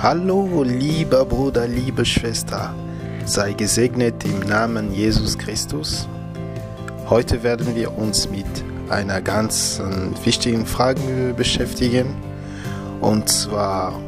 [0.00, 2.72] Hallo, lieber Bruder, liebe Schwester,
[3.24, 6.06] sei gesegnet im Namen Jesus Christus.
[7.10, 8.46] Heute werden wir uns mit
[8.90, 9.82] einer ganz
[10.22, 12.14] wichtigen Frage beschäftigen.
[13.00, 13.98] Und zwar,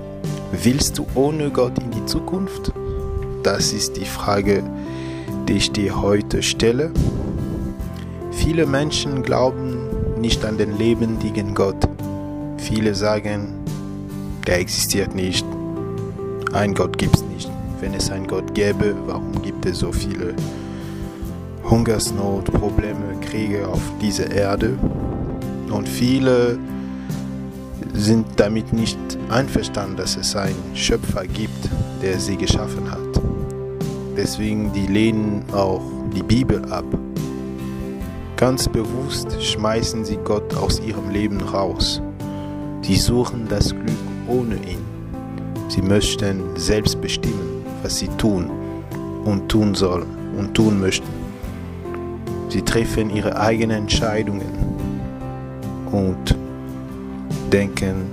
[0.52, 2.72] willst du ohne Gott in die Zukunft?
[3.42, 4.62] Das ist die Frage,
[5.48, 6.92] die ich dir heute stelle.
[8.30, 11.88] Viele Menschen glauben nicht an den lebendigen Gott.
[12.58, 13.54] Viele sagen,
[14.46, 15.44] der existiert nicht.
[16.52, 17.48] Ein Gott gibt es nicht.
[17.80, 20.34] Wenn es einen Gott gäbe, warum gibt es so viele
[21.62, 24.76] Hungersnot, Probleme, Kriege auf dieser Erde?
[25.70, 26.58] Und viele
[27.94, 31.68] sind damit nicht einverstanden, dass es einen Schöpfer gibt,
[32.02, 33.22] der sie geschaffen hat.
[34.16, 35.82] Deswegen die lehnen auch
[36.14, 36.84] die Bibel ab.
[38.36, 42.02] Ganz bewusst schmeißen sie Gott aus ihrem Leben raus.
[42.82, 44.89] Sie suchen das Glück ohne ihn.
[45.70, 48.50] Sie möchten selbst bestimmen, was sie tun
[49.24, 51.06] und tun sollen und tun möchten.
[52.48, 54.50] Sie treffen ihre eigenen Entscheidungen
[55.92, 56.36] und
[57.52, 58.10] denken,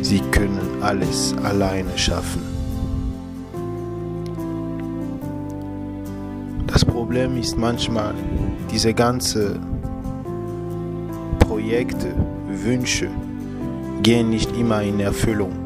[0.00, 2.42] sie können alles alleine schaffen.
[6.68, 8.14] Das Problem ist manchmal,
[8.70, 9.58] diese ganzen
[11.40, 12.14] Projekte,
[12.48, 13.08] Wünsche
[14.04, 15.65] gehen nicht immer in Erfüllung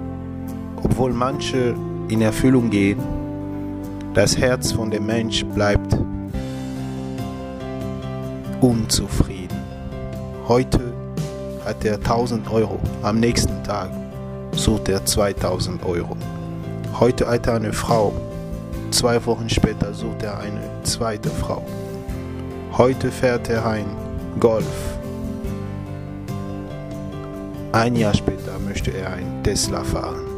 [0.83, 1.75] obwohl manche
[2.09, 2.99] in Erfüllung gehen,
[4.15, 5.97] das Herz von dem Mensch bleibt
[8.61, 9.59] unzufrieden.
[10.49, 10.93] Heute
[11.65, 13.91] hat er 1000 Euro, am nächsten Tag
[14.53, 16.17] sucht er 2000 Euro.
[16.99, 18.13] Heute hat er eine Frau,
[18.91, 21.65] zwei Wochen später sucht er eine zweite Frau.
[22.77, 23.87] Heute fährt er ein
[24.39, 24.65] Golf.
[27.73, 30.30] Ein Jahr später möchte er ein Tesla fahren.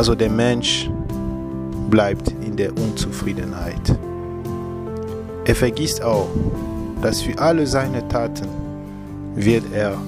[0.00, 0.88] Also der Mensch
[1.90, 3.98] bleibt in der Unzufriedenheit.
[5.44, 6.26] Er vergisst auch,
[7.02, 8.48] dass für alle seine Taten
[9.34, 10.00] wird er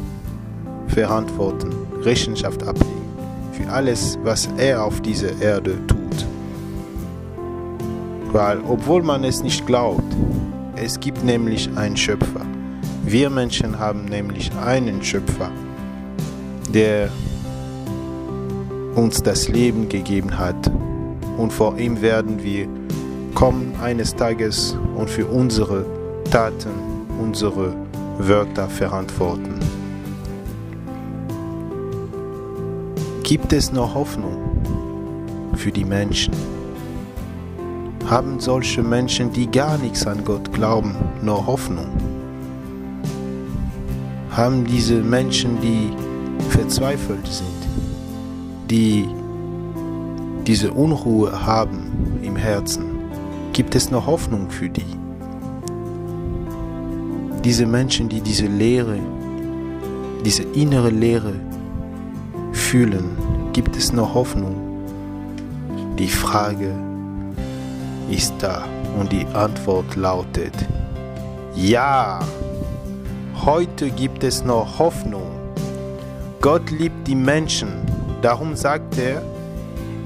[0.86, 3.04] verantworten, Rechenschaft ablegen,
[3.52, 6.26] für alles, was er auf dieser Erde tut.
[8.32, 10.16] Weil, obwohl man es nicht glaubt,
[10.74, 12.46] es gibt nämlich einen Schöpfer.
[13.04, 15.50] Wir Menschen haben nämlich einen Schöpfer,
[16.72, 17.10] der
[18.94, 20.70] uns das Leben gegeben hat.
[21.36, 22.68] Und vor ihm werden wir
[23.34, 25.86] kommen eines Tages und für unsere
[26.30, 26.70] Taten,
[27.20, 27.74] unsere
[28.18, 29.58] Wörter verantworten.
[33.22, 34.36] Gibt es noch Hoffnung
[35.54, 36.34] für die Menschen?
[38.10, 41.88] Haben solche Menschen, die gar nichts an Gott glauben, noch Hoffnung?
[44.30, 45.90] Haben diese Menschen, die
[46.50, 47.61] verzweifelt sind,
[48.72, 49.06] die
[50.46, 52.84] diese Unruhe haben im Herzen,
[53.52, 54.96] gibt es noch Hoffnung für die.
[57.44, 58.98] Diese Menschen, die diese Leere,
[60.24, 61.34] diese innere Leere
[62.52, 63.10] fühlen,
[63.52, 64.56] gibt es noch Hoffnung.
[65.98, 66.74] Die Frage
[68.10, 68.64] ist da
[68.98, 70.54] und die Antwort lautet,
[71.54, 72.20] ja,
[73.44, 75.30] heute gibt es noch Hoffnung.
[76.40, 77.91] Gott liebt die Menschen
[78.22, 79.20] Darum sagt er,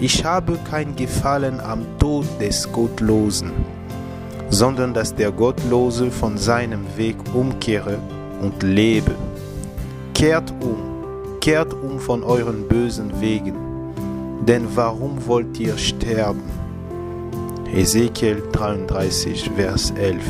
[0.01, 3.53] ich habe kein Gefallen am Tod des Gottlosen,
[4.49, 7.99] sondern dass der Gottlose von seinem Weg umkehre
[8.41, 9.15] und lebe.
[10.15, 10.79] Kehrt um,
[11.41, 13.55] kehrt um von euren bösen Wegen,
[14.49, 16.45] denn warum wollt ihr sterben?
[17.75, 20.23] Ezekiel 33, Vers 11.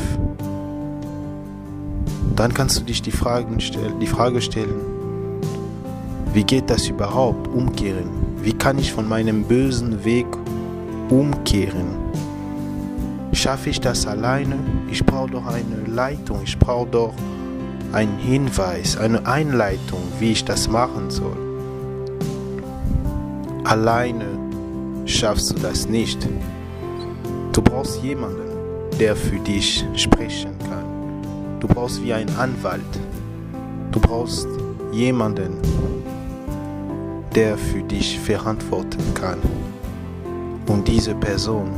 [2.35, 4.86] Dann kannst du dich die, Fragen stellen, die Frage stellen,
[6.37, 7.47] wie geht das überhaupt?
[7.47, 8.11] Umkehren.
[8.43, 10.27] Wie kann ich von meinem bösen Weg
[11.09, 11.97] umkehren?
[13.33, 14.55] Schaffe ich das alleine?
[14.91, 16.41] Ich brauche doch eine Leitung.
[16.43, 17.13] Ich brauche doch
[17.91, 21.35] einen Hinweis, eine Einleitung, wie ich das machen soll.
[23.63, 24.27] Alleine
[25.05, 26.19] schaffst du das nicht.
[27.51, 28.45] Du brauchst jemanden,
[28.99, 30.85] der für dich sprechen kann.
[31.59, 32.81] Du brauchst wie ein Anwalt.
[33.91, 34.47] Du brauchst
[34.91, 35.53] jemanden,
[37.37, 39.37] der für dich verantworten kann.
[40.65, 41.69] Und diese Person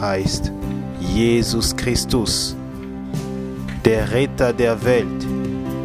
[0.00, 0.50] heißt
[0.98, 2.56] Jesus Christus,
[3.84, 5.26] der Retter der Welt.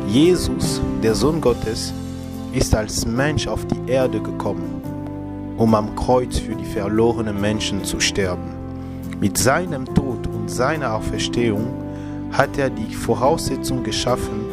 [0.08, 1.94] Jesus, der Sohn Gottes,
[2.54, 4.82] ist als Mensch auf die Erde gekommen,
[5.58, 8.50] um am Kreuz für die verlorenen Menschen zu sterben.
[9.20, 11.68] Mit seinem Tod und seiner Auferstehung
[12.32, 14.46] hat er die Voraussetzung geschaffen,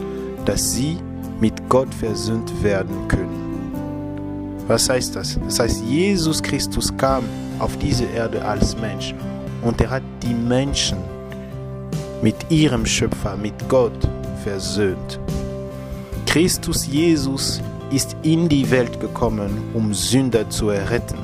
[0.44, 0.98] dass sie
[1.40, 3.51] mit Gott versöhnt werden können.
[4.66, 5.38] Was heißt das?
[5.44, 7.24] Das heißt, Jesus Christus kam
[7.58, 9.14] auf diese Erde als Mensch
[9.62, 10.98] und er hat die Menschen
[12.22, 14.08] mit ihrem Schöpfer, mit Gott
[14.42, 15.18] versöhnt.
[16.26, 17.60] Christus Jesus
[17.90, 21.18] ist in die Welt gekommen, um Sünder zu erretten.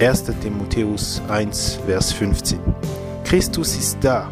[0.00, 0.24] 1.
[0.42, 2.58] Timotheus 1, Vers 15.
[3.24, 4.30] Christus ist da.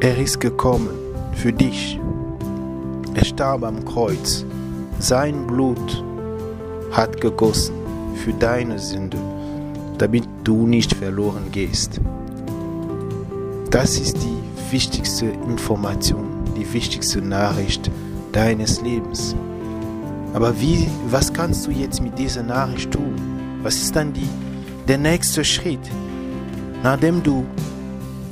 [0.00, 0.90] Er ist gekommen
[1.34, 2.00] für dich.
[3.18, 4.44] Er starb am Kreuz.
[5.00, 6.04] Sein Blut
[6.92, 7.74] hat gegossen
[8.14, 9.18] für deine Sünde,
[9.98, 12.00] damit du nicht verloren gehst.
[13.72, 17.90] Das ist die wichtigste Information, die wichtigste Nachricht
[18.30, 19.34] deines Lebens.
[20.32, 23.16] Aber wie, was kannst du jetzt mit dieser Nachricht tun?
[23.64, 24.28] Was ist dann die,
[24.86, 25.90] der nächste Schritt,
[26.84, 27.44] nachdem du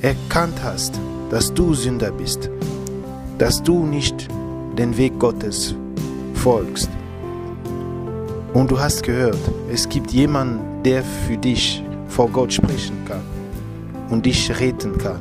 [0.00, 0.94] erkannt hast,
[1.30, 2.50] dass du Sünder bist,
[3.38, 4.28] dass du nicht
[4.78, 5.74] den Weg Gottes
[6.34, 6.90] folgst?
[8.54, 9.38] Und du hast gehört,
[9.70, 13.22] es gibt jemanden, der für dich vor Gott sprechen kann
[14.10, 15.20] und dich retten kann.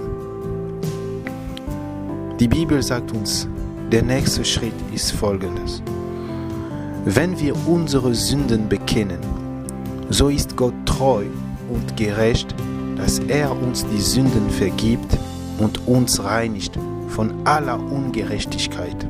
[2.40, 3.48] Die Bibel sagt uns,
[3.92, 5.82] der nächste Schritt ist folgendes.
[7.06, 9.20] Wenn wir unsere Sünden bekennen,
[10.10, 11.24] so ist Gott treu
[11.70, 12.54] und gerecht,
[12.98, 15.18] dass er uns die Sünden vergibt
[15.60, 16.78] und uns reinigt
[17.10, 19.08] von aller Ungerechtigkeit.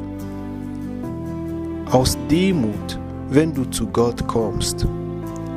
[1.92, 3.00] Aus Demut,
[3.30, 4.88] wenn du zu Gott kommst,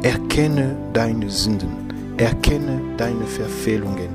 [0.02, 4.10] erkenne deine Sünden, erkenne deine Verfehlungen,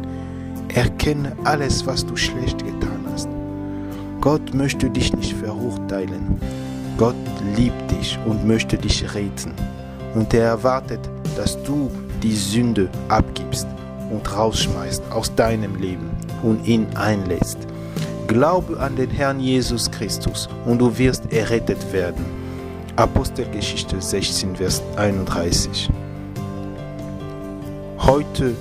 [0.75, 3.27] erkenne alles, was du schlecht getan hast.
[4.21, 6.39] Gott möchte dich nicht verurteilen.
[6.97, 7.15] Gott
[7.57, 9.53] liebt dich und möchte dich retten.
[10.13, 10.99] Und er erwartet,
[11.35, 11.89] dass du
[12.21, 13.67] die Sünde abgibst
[14.11, 16.11] und rausschmeißt aus deinem Leben
[16.43, 17.57] und ihn einlässt.
[18.33, 22.25] Glaube an den Herrn Jesus Christus und du wirst errettet werden.
[22.95, 25.87] Apostelgeschichte 16, Vers 31.
[27.99, 28.55] Heute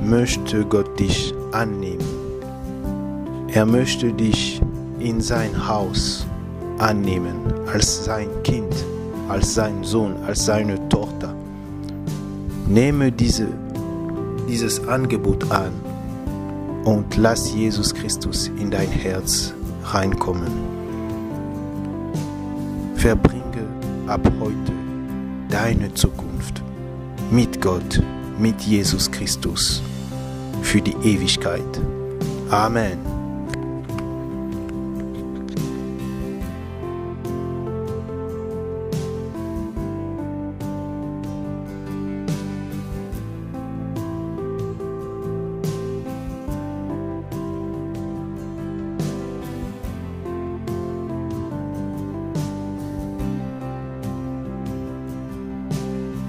[0.00, 2.06] möchte Gott dich annehmen.
[3.48, 4.60] Er möchte dich
[5.00, 6.24] in sein Haus
[6.78, 7.34] annehmen
[7.72, 8.72] als sein Kind,
[9.28, 11.34] als sein Sohn, als seine Tochter.
[12.68, 13.48] Nehme diese,
[14.48, 15.72] dieses Angebot an
[16.84, 19.52] und lass Jesus Christus in dein Herz
[19.84, 20.52] reinkommen.
[22.96, 23.66] Verbringe
[24.06, 24.72] ab heute
[25.48, 26.62] deine Zukunft
[27.30, 28.02] mit Gott,
[28.38, 29.82] mit Jesus Christus
[30.62, 31.80] für die Ewigkeit.
[32.50, 33.13] Amen.